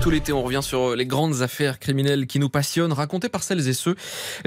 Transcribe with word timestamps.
Tout 0.00 0.10
l'été, 0.10 0.32
on 0.32 0.42
revient 0.42 0.60
sur 0.62 0.94
les 0.94 1.06
grandes 1.06 1.42
affaires 1.42 1.80
criminelles 1.80 2.26
qui 2.26 2.38
nous 2.38 2.48
passionnent, 2.48 2.92
racontées 2.92 3.28
par 3.28 3.42
celles 3.42 3.66
et 3.68 3.72
ceux 3.72 3.96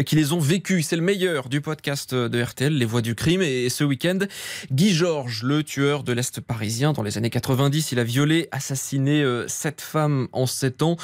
qui 0.05 0.16
les 0.16 0.32
ont 0.32 0.39
vécues. 0.39 0.84
C'est 0.84 0.96
le 0.96 1.02
meilleur 1.02 1.50
du 1.50 1.60
podcast 1.60 2.16
de 2.16 2.41
RTL, 2.41 2.73
Les 2.73 2.86
Voix 2.86 3.02
du 3.02 3.14
Crime. 3.14 3.41
Et 3.41 3.68
ce 3.70 3.84
week-end, 3.84 4.20
Guy 4.71 4.93
Georges, 4.93 5.43
le 5.43 5.64
tueur 5.64 6.04
de 6.04 6.14
l'Est 6.14 6.39
parisien, 6.39 6.93
dans 6.93 7.04
les 7.04 7.18
années 7.18 7.30
90, 7.30 7.91
il 7.91 8.00
a 8.00 8.04
violé, 8.04 8.48
assassiné 8.52 9.21
euh, 9.21 9.48
sept 9.48 9.82
femmes 9.82 10.30
en 10.32 10.46
sept 10.46 10.82
ans, 10.82 10.96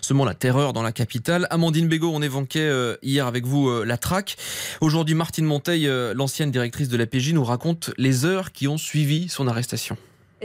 semant 0.00 0.24
la 0.24 0.34
terreur 0.34 0.72
dans 0.72 0.82
la 0.82 0.92
capitale. 0.92 1.46
Amandine 1.50 1.86
Bégaud, 1.86 2.10
on 2.12 2.22
évoquait 2.22 2.60
euh, 2.60 2.96
hier 3.02 3.26
avec 3.26 3.46
vous 3.46 3.68
euh, 3.68 3.84
la 3.84 3.96
traque. 3.96 4.36
Aujourd'hui, 4.80 5.14
Martine 5.14 5.46
Monteil, 5.46 5.88
l'ancienne 6.14 6.50
directrice 6.50 6.88
de 6.88 6.96
la 6.96 7.06
PJ, 7.06 7.32
nous 7.32 7.44
raconte 7.44 7.92
les 7.96 8.24
heures 8.24 8.52
qui 8.52 8.66
ont 8.66 8.78
suivi 8.78 9.28
son 9.28 9.46
arrestation. 9.46 9.96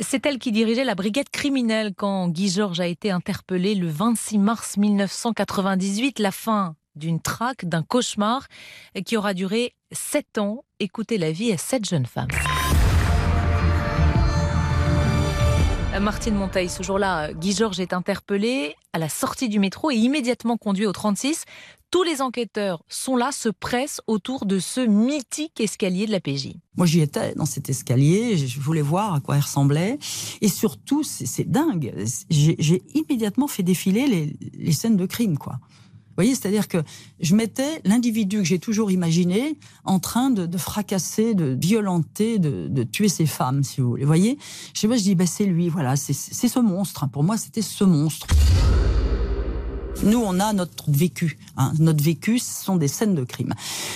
C'est 0.01 0.25
elle 0.25 0.39
qui 0.39 0.51
dirigeait 0.51 0.83
la 0.83 0.93
brigade 0.93 1.29
criminelle 1.29 1.93
quand 1.95 2.27
Guy 2.27 2.49
Georges 2.49 2.81
a 2.81 2.87
été 2.87 3.11
interpellé 3.11 3.75
le 3.75 3.87
26 3.87 4.39
mars 4.39 4.75
1998, 4.75 6.19
la 6.19 6.31
fin 6.31 6.75
d'une 6.95 7.21
traque, 7.21 7.63
d'un 7.63 7.81
cauchemar 7.81 8.47
qui 9.05 9.15
aura 9.15 9.33
duré 9.33 9.73
sept 9.93 10.37
ans. 10.37 10.65
Écoutez 10.81 11.17
la 11.17 11.31
vie 11.31 11.53
à 11.53 11.57
sept 11.57 11.85
jeunes 11.85 12.05
femmes. 12.05 12.27
Martine 16.01 16.35
Monteil, 16.35 16.67
ce 16.69 16.83
jour-là, 16.83 17.31
Guy 17.31 17.53
Georges 17.53 17.79
est 17.79 17.93
interpellé 17.93 18.75
à 18.91 18.99
la 18.99 19.07
sortie 19.07 19.47
du 19.47 19.59
métro 19.59 19.91
et 19.91 19.95
immédiatement 19.95 20.57
conduit 20.57 20.85
au 20.85 20.91
36. 20.91 21.45
Tous 21.91 22.03
les 22.03 22.21
enquêteurs 22.21 22.83
sont 22.89 23.15
là, 23.15 23.31
se 23.31 23.49
pressent 23.49 24.01
autour 24.07 24.45
de 24.45 24.59
ce 24.59 24.81
mythique 24.81 25.59
escalier 25.61 26.07
de 26.07 26.11
la 26.11 26.19
PJ. 26.19 26.49
Moi, 26.75 26.85
j'y 26.85 26.99
étais 27.01 27.33
dans 27.35 27.45
cet 27.45 27.69
escalier, 27.69 28.37
je 28.37 28.59
voulais 28.59 28.81
voir 28.81 29.13
à 29.13 29.19
quoi 29.21 29.37
il 29.37 29.41
ressemblait. 29.41 29.97
Et 30.41 30.49
surtout, 30.49 31.03
c'est 31.03 31.49
dingue, 31.49 31.93
j'ai 32.29 32.83
immédiatement 32.93 33.47
fait 33.47 33.63
défiler 33.63 34.35
les, 34.53 34.71
scènes 34.73 34.97
de 34.97 35.05
crime, 35.05 35.37
quoi. 35.37 35.59
Vous 36.15 36.21
voyez, 36.21 36.33
c'est-à-dire 36.33 36.69
que 36.69 36.77
je 37.19 37.35
mettais 37.35 37.81
l'individu 37.83 38.37
que 38.37 38.45
j'ai 38.45 38.59
toujours 38.59 38.89
imaginé 38.89 39.57
en 39.83 39.99
train 39.99 40.29
de, 40.29 40.57
fracasser, 40.57 41.33
de 41.33 41.57
violenter, 41.59 42.39
de, 42.39 42.83
tuer 42.83 43.09
ses 43.09 43.25
femmes, 43.25 43.63
si 43.63 43.81
vous 43.81 43.89
voulez. 43.89 44.03
Vous 44.03 44.07
voyez? 44.07 44.37
Je 44.73 44.79
sais 44.79 44.87
pas, 44.87 44.95
je 44.95 45.03
dis, 45.03 45.15
bah, 45.15 45.25
c'est 45.25 45.45
lui, 45.45 45.67
voilà, 45.67 45.97
c'est 45.97 46.13
ce 46.13 46.59
monstre. 46.59 47.09
Pour 47.09 47.23
moi, 47.23 47.37
c'était 47.37 47.61
ce 47.61 47.83
monstre. 47.83 48.27
Nous, 50.03 50.19
on 50.19 50.39
a 50.39 50.53
notre 50.53 50.91
vécu. 50.91 51.37
Hein. 51.57 51.73
Notre 51.79 52.03
vécu, 52.03 52.39
ce 52.39 52.63
sont 52.63 52.75
des 52.75 52.87
scènes 52.87 53.15
de 53.15 53.23
crime 53.23 53.53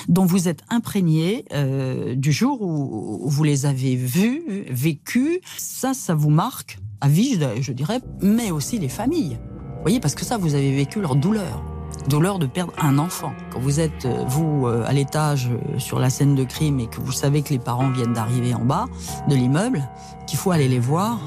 dont 0.07 0.25
vous 0.25 0.47
êtes 0.47 0.63
imprégné 0.69 1.45
euh, 1.53 2.15
du 2.15 2.31
jour 2.31 2.61
où, 2.61 3.29
vous 3.29 3.43
les 3.43 3.65
avez 3.65 3.95
vues, 3.95 4.65
vécues. 4.69 5.41
Ça, 5.57 5.93
ça 5.93 6.15
vous 6.15 6.29
marque 6.29 6.79
à 7.01 7.07
vie, 7.07 7.39
je 7.61 7.71
dirais, 7.71 8.01
mais 8.21 8.51
aussi 8.51 8.79
les 8.79 8.89
familles. 8.89 9.37
Vous 9.75 9.81
voyez, 9.83 9.99
parce 9.99 10.15
que 10.15 10.25
ça, 10.25 10.37
vous 10.37 10.55
avez 10.55 10.75
vécu 10.75 11.01
leur 11.01 11.15
douleur 11.15 11.63
douleur 12.07 12.39
de 12.39 12.45
perdre 12.45 12.73
un 12.81 12.97
enfant. 12.97 13.33
Quand 13.51 13.59
vous 13.59 13.79
êtes, 13.79 14.05
euh, 14.05 14.23
vous, 14.27 14.67
euh, 14.67 14.83
à 14.87 14.93
l'étage 14.93 15.49
sur 15.77 15.99
la 15.99 16.09
scène 16.09 16.33
de 16.33 16.43
crime 16.43 16.79
et 16.79 16.87
que 16.87 16.99
vous 16.99 17.11
savez 17.11 17.41
que 17.41 17.49
les 17.49 17.59
parents 17.59 17.89
viennent 17.89 18.13
d'arriver 18.13 18.53
en 18.53 18.65
bas 18.65 18.85
de 19.27 19.35
l'immeuble, 19.35 19.87
qu'il 20.25 20.39
faut 20.39 20.51
aller 20.51 20.67
les 20.67 20.79
voir 20.79 21.19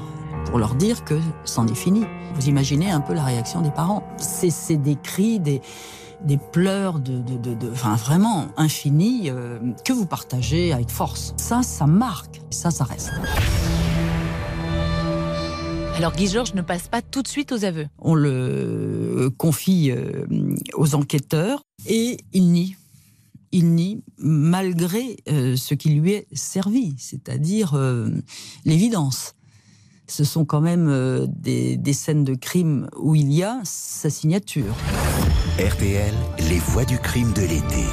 pour 0.45 0.59
leur 0.59 0.75
dire 0.75 1.03
que 1.03 1.19
c'en 1.45 1.67
est 1.67 1.75
fini. 1.75 2.03
Vous 2.35 2.47
imaginez 2.47 2.91
un 2.91 3.01
peu 3.01 3.13
la 3.13 3.23
réaction 3.23 3.61
des 3.61 3.71
parents. 3.71 4.03
C'est 4.17 4.77
des 4.77 4.95
cris, 4.95 5.39
des, 5.39 5.61
des 6.23 6.37
pleurs 6.37 6.99
de, 6.99 7.19
de, 7.19 7.37
de, 7.37 7.53
de 7.53 7.71
enfin, 7.71 7.95
vraiment 7.95 8.47
infinis 8.57 9.29
euh, 9.29 9.59
que 9.85 9.93
vous 9.93 10.05
partagez 10.05 10.73
avec 10.73 10.89
force. 10.89 11.33
Ça, 11.37 11.63
ça 11.63 11.85
marque. 11.85 12.41
Ça, 12.49 12.71
ça 12.71 12.83
reste. 12.83 13.11
Alors 15.95 16.13
Guy 16.13 16.27
Georges 16.27 16.55
ne 16.55 16.61
passe 16.61 16.87
pas 16.87 17.01
tout 17.01 17.21
de 17.21 17.27
suite 17.27 17.51
aux 17.51 17.63
aveux. 17.65 17.87
On 17.99 18.15
le 18.15 19.29
confie 19.37 19.91
euh, 19.91 20.25
aux 20.73 20.95
enquêteurs 20.95 21.63
et 21.87 22.17
il 22.33 22.51
nie. 22.51 22.75
Il 23.51 23.75
nie 23.75 24.03
malgré 24.17 25.17
euh, 25.29 25.55
ce 25.55 25.75
qui 25.75 25.89
lui 25.89 26.13
est 26.13 26.27
servi, 26.33 26.95
c'est-à-dire 26.97 27.77
l'évidence 28.65 29.35
ce 30.07 30.23
sont 30.23 30.45
quand 30.45 30.61
même 30.61 30.89
euh, 30.89 31.25
des, 31.27 31.93
scènes 31.93 32.23
de 32.23 32.35
crime 32.35 32.89
où 32.97 33.15
il 33.15 33.31
y 33.31 33.43
a 33.43 33.59
sa 33.63 34.09
signature. 34.09 34.75
RTL, 35.59 36.13
les 36.49 36.59
voix 36.59 36.85
du 36.85 36.97
crime 36.99 37.31
de 37.33 37.41
l'été. 37.41 37.85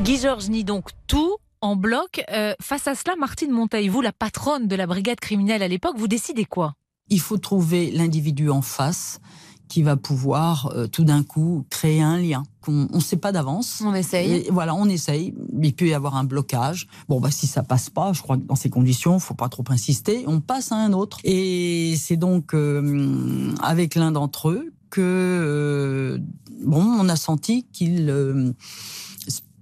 Guy 0.00 0.18
Georges 0.18 0.48
nie 0.48 0.64
donc 0.64 0.90
tout 1.06 1.36
en 1.60 1.76
bloc. 1.76 2.24
Euh, 2.30 2.54
face 2.60 2.86
à 2.86 2.94
cela, 2.94 3.16
Martine 3.16 3.50
Monteil, 3.50 3.88
vous, 3.88 4.00
la 4.00 4.12
patronne 4.12 4.68
de 4.68 4.76
la 4.76 4.86
brigade 4.86 5.20
criminelle 5.20 5.62
à 5.62 5.68
l'époque, 5.68 5.96
vous 5.96 6.08
décidez 6.08 6.44
quoi? 6.44 6.74
Il 7.10 7.20
faut 7.20 7.38
trouver 7.38 7.90
l'individu 7.90 8.50
en 8.50 8.62
face 8.62 9.20
qui 9.68 9.82
va 9.82 9.96
pouvoir 9.96 10.72
euh, 10.74 10.86
tout 10.86 11.04
d'un 11.04 11.22
coup 11.22 11.64
créer 11.70 12.00
un 12.00 12.18
lien 12.18 12.42
qu'on 12.60 12.88
ne 12.92 13.00
sait 13.00 13.16
pas 13.16 13.32
d'avance. 13.32 13.82
On 13.84 13.94
essaye. 13.94 14.48
voilà, 14.50 14.74
on 14.74 14.86
essaye. 14.86 15.34
Il 15.62 15.74
peut 15.74 15.86
y 15.86 15.94
avoir 15.94 16.16
un 16.16 16.24
blocage. 16.24 16.88
Bon, 17.08 17.20
bah 17.20 17.30
si 17.30 17.46
ça 17.46 17.62
passe 17.62 17.90
pas, 17.90 18.12
je 18.12 18.22
crois 18.22 18.36
que 18.36 18.42
dans 18.42 18.56
ces 18.56 18.70
conditions, 18.70 19.18
faut 19.18 19.34
pas 19.34 19.48
trop 19.48 19.64
insister. 19.68 20.24
On 20.26 20.40
passe 20.40 20.72
à 20.72 20.76
un 20.76 20.92
autre. 20.92 21.18
Et 21.24 21.94
c'est 21.96 22.16
donc 22.16 22.54
euh, 22.54 23.52
avec 23.62 23.94
l'un 23.94 24.12
d'entre 24.12 24.50
eux 24.50 24.72
que 24.90 25.00
euh, 25.02 26.18
bon, 26.64 26.82
on 26.82 27.08
a 27.08 27.16
senti 27.16 27.66
qu'il 27.72 28.54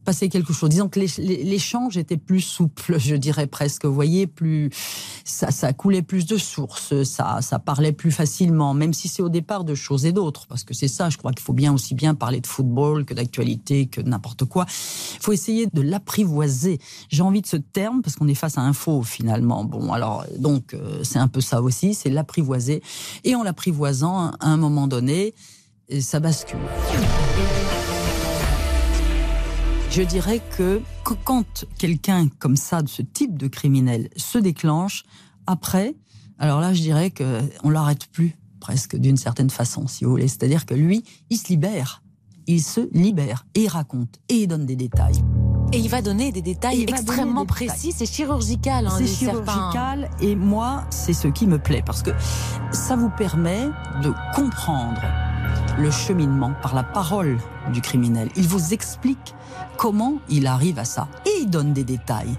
passer 0.06 0.28
quelque 0.28 0.52
chose. 0.52 0.70
Disons 0.70 0.88
que 0.88 1.00
l'échange 1.18 1.98
était 1.98 2.16
plus 2.16 2.40
souple, 2.40 2.98
je 2.98 3.16
dirais 3.16 3.46
presque. 3.46 3.84
Vous 3.84 3.94
voyez, 3.94 4.26
plus 4.26 4.70
ça, 5.24 5.50
ça 5.50 5.72
coulait 5.72 6.00
plus 6.00 6.24
de 6.24 6.38
sources, 6.38 7.02
ça, 7.02 7.42
ça 7.42 7.58
parlait 7.58 7.92
plus 7.92 8.12
facilement, 8.12 8.72
même 8.72 8.94
si 8.94 9.08
c'est 9.08 9.22
au 9.22 9.28
départ 9.28 9.64
de 9.64 9.74
choses 9.74 10.06
et 10.06 10.12
d'autres, 10.12 10.46
parce 10.46 10.64
que 10.64 10.72
c'est 10.72 10.88
ça. 10.88 11.10
Je 11.10 11.18
crois 11.18 11.32
qu'il 11.32 11.42
faut 11.42 11.52
bien 11.52 11.74
aussi 11.74 11.94
bien 11.94 12.14
parler 12.14 12.40
de 12.40 12.46
football 12.46 13.04
que 13.04 13.12
d'actualité, 13.12 13.86
que 13.86 14.00
n'importe 14.00 14.44
quoi. 14.44 14.64
Il 14.68 15.22
faut 15.22 15.32
essayer 15.32 15.66
de 15.66 15.82
l'apprivoiser. 15.82 16.78
J'ai 17.08 17.22
envie 17.22 17.42
de 17.42 17.48
ce 17.48 17.56
terme 17.56 18.00
parce 18.00 18.14
qu'on 18.16 18.28
est 18.28 18.34
face 18.34 18.56
à 18.56 18.62
un 18.62 18.72
faux 18.72 19.02
finalement. 19.02 19.64
Bon, 19.64 19.92
alors 19.92 20.24
donc 20.38 20.72
euh, 20.72 21.02
c'est 21.02 21.18
un 21.18 21.28
peu 21.28 21.40
ça 21.40 21.60
aussi, 21.60 21.94
c'est 21.94 22.10
l'apprivoiser. 22.10 22.80
Et 23.24 23.34
en 23.34 23.42
l'apprivoisant, 23.42 24.30
à 24.30 24.46
un 24.46 24.56
moment 24.56 24.86
donné, 24.86 25.34
ça 26.00 26.20
bascule. 26.20 26.58
Je 29.96 30.02
dirais 30.02 30.42
que, 30.58 30.82
quand 31.24 31.64
quelqu'un 31.78 32.28
comme 32.38 32.56
ça, 32.56 32.82
de 32.82 32.88
ce 32.90 33.00
type 33.00 33.38
de 33.38 33.48
criminel, 33.48 34.10
se 34.14 34.36
déclenche, 34.36 35.04
après, 35.46 35.94
alors 36.38 36.60
là, 36.60 36.74
je 36.74 36.82
dirais 36.82 37.10
qu'on 37.10 37.70
l'arrête 37.70 38.06
plus, 38.08 38.36
presque, 38.60 38.94
d'une 38.94 39.16
certaine 39.16 39.48
façon, 39.48 39.86
si 39.86 40.04
vous 40.04 40.10
voulez. 40.10 40.28
C'est-à-dire 40.28 40.66
que 40.66 40.74
lui, 40.74 41.02
il 41.30 41.38
se 41.38 41.48
libère. 41.48 42.02
Il 42.46 42.62
se 42.62 42.90
libère 42.92 43.46
et 43.54 43.62
il 43.62 43.68
raconte 43.68 44.20
et 44.28 44.42
il 44.42 44.48
donne 44.48 44.66
des 44.66 44.76
détails. 44.76 45.24
Et 45.72 45.78
il 45.78 45.88
va 45.88 46.02
donner 46.02 46.30
des 46.30 46.42
détails 46.42 46.82
extrêmement 46.82 47.46
précis. 47.46 47.94
C'est 47.96 48.04
chirurgical. 48.04 48.88
Hein, 48.88 48.96
c'est 48.98 49.06
chirurgical. 49.06 50.10
Et 50.20 50.36
moi, 50.36 50.84
c'est 50.90 51.14
ce 51.14 51.28
qui 51.28 51.46
me 51.46 51.58
plaît 51.58 51.82
parce 51.86 52.02
que 52.02 52.10
ça 52.70 52.96
vous 52.96 53.10
permet 53.16 53.64
de 54.02 54.12
comprendre 54.34 55.00
le 55.78 55.90
cheminement 55.90 56.52
par 56.62 56.74
la 56.74 56.82
parole 56.82 57.38
du 57.72 57.80
criminel. 57.80 58.28
Il 58.36 58.48
vous 58.48 58.72
explique 58.72 59.34
comment 59.76 60.14
il 60.28 60.46
arrive 60.46 60.78
à 60.78 60.84
ça. 60.84 61.08
Et 61.26 61.42
il 61.42 61.50
donne 61.50 61.72
des 61.72 61.84
détails 61.84 62.34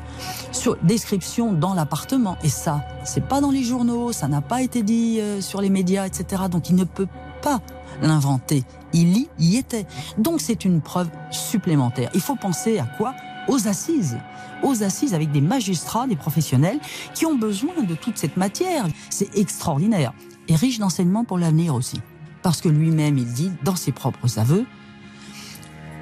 sur 0.51 0.77
description 0.77 1.53
dans 1.53 1.73
l'appartement. 1.73 2.37
Et 2.43 2.49
ça, 2.49 2.83
c'est 3.03 3.25
pas 3.27 3.41
dans 3.41 3.51
les 3.51 3.63
journaux, 3.63 4.11
ça 4.11 4.27
n'a 4.27 4.41
pas 4.41 4.61
été 4.61 4.83
dit 4.83 5.19
euh, 5.19 5.41
sur 5.41 5.61
les 5.61 5.69
médias, 5.69 6.05
etc. 6.05 6.43
Donc 6.49 6.69
il 6.69 6.75
ne 6.75 6.83
peut 6.83 7.07
pas 7.41 7.61
l'inventer. 8.01 8.63
Il 8.93 9.17
y, 9.17 9.29
y 9.39 9.57
était. 9.57 9.85
Donc 10.17 10.41
c'est 10.41 10.65
une 10.65 10.81
preuve 10.81 11.09
supplémentaire. 11.31 12.09
Il 12.13 12.21
faut 12.21 12.35
penser 12.35 12.79
à 12.79 12.85
quoi? 12.85 13.13
Aux 13.47 13.67
assises 13.67 14.17
aux 14.63 14.83
assises 14.83 15.13
avec 15.13 15.31
des 15.31 15.41
magistrats, 15.41 16.07
des 16.07 16.15
professionnels 16.15 16.79
qui 17.13 17.25
ont 17.25 17.35
besoin 17.35 17.83
de 17.83 17.95
toute 17.95 18.17
cette 18.17 18.37
matière. 18.37 18.87
C'est 19.09 19.35
extraordinaire 19.37 20.13
et 20.47 20.55
riche 20.55 20.79
d'enseignements 20.79 21.23
pour 21.23 21.37
l'avenir 21.37 21.75
aussi. 21.75 22.01
Parce 22.41 22.61
que 22.61 22.69
lui-même, 22.69 23.17
il 23.17 23.31
dit 23.31 23.51
dans 23.63 23.75
ses 23.75 23.91
propres 23.91 24.39
aveux, 24.39 24.65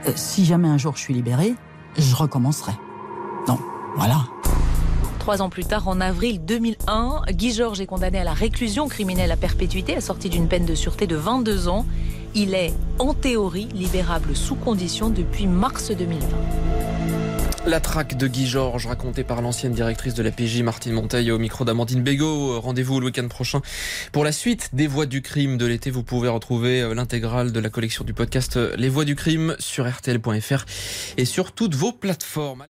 euh, 0.08 0.12
si 0.16 0.46
jamais 0.46 0.68
un 0.68 0.78
jour 0.78 0.96
je 0.96 1.02
suis 1.02 1.14
libéré, 1.14 1.56
je 1.98 2.16
recommencerai. 2.16 2.74
Donc, 3.48 3.60
voilà. 3.96 4.26
Trois 5.20 5.42
ans 5.42 5.50
plus 5.50 5.66
tard, 5.66 5.88
en 5.88 6.02
avril 6.02 6.46
2001, 6.46 7.24
Guy 7.32 7.52
Georges 7.52 7.82
est 7.82 7.88
condamné 7.88 8.20
à 8.20 8.24
la 8.24 8.34
réclusion 8.34 8.88
criminelle 8.88 9.32
à 9.32 9.38
perpétuité, 9.38 9.96
assorti 9.96 10.30
d'une 10.30 10.48
peine 10.48 10.66
de 10.66 10.76
sûreté 10.76 11.08
de 11.08 11.16
22 11.16 11.68
ans. 11.68 11.86
Il 12.36 12.54
est, 12.54 12.74
en 13.00 13.14
théorie, 13.14 13.68
libérable 13.74 14.36
sous 14.36 14.56
condition 14.56 15.10
depuis 15.10 15.48
mars 15.48 15.90
2020. 15.90 16.95
La 17.68 17.80
traque 17.80 18.16
de 18.16 18.28
Guy 18.28 18.46
Georges, 18.46 18.86
racontée 18.86 19.24
par 19.24 19.42
l'ancienne 19.42 19.74
directrice 19.74 20.14
de 20.14 20.22
la 20.22 20.30
PJ, 20.30 20.62
Martine 20.62 20.94
Monteil, 20.94 21.32
au 21.32 21.40
micro 21.40 21.66
d'Amandine 21.66 22.04
Bégaud. 22.04 22.60
Rendez-vous 22.60 23.00
le 23.00 23.08
week-end 23.08 23.28
prochain 23.28 23.62
pour 24.12 24.24
la 24.24 24.32
suite 24.32 24.70
des 24.74 24.86
Voix 24.86 25.08
du 25.08 25.24
crime 25.24 25.58
de 25.58 25.66
l'été. 25.66 25.90
Vous 25.90 26.04
pouvez 26.04 26.30
retrouver 26.30 26.82
euh, 26.82 26.94
l'intégrale 26.94 27.52
de 27.52 27.60
la 27.60 27.72
collection 27.72 28.06
du 28.06 28.14
podcast 28.14 28.58
euh, 28.58 28.76
Les 28.78 28.88
Voix 28.88 29.04
du 29.04 29.16
crime 29.16 29.56
sur 29.58 29.90
RTL.fr 29.90 30.66
et 31.18 31.26
sur 31.26 31.54
toutes 31.54 31.74
vos 31.74 31.92
plateformes. 31.92 32.66